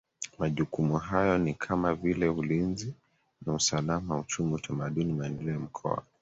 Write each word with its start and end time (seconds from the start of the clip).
majukumu 0.39 0.97
hayo 0.97 1.37
ni 1.37 1.53
kama 1.53 1.95
vile 1.95 2.29
Ulinzi 2.29 2.93
na 3.45 3.53
usalama 3.53 4.19
uchumi 4.19 4.53
utamaduni 4.53 5.13
maendeleo 5.13 5.53
ya 5.53 5.59
Mkoa 5.59 6.03